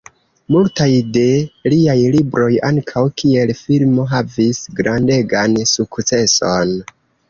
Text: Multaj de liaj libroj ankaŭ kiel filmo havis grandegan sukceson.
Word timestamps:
Multaj 0.53 0.87
de 1.17 1.25
liaj 1.73 1.97
libroj 2.17 2.49
ankaŭ 2.71 3.05
kiel 3.23 3.55
filmo 3.63 4.09
havis 4.17 4.67
grandegan 4.83 5.59
sukceson. 5.79 6.79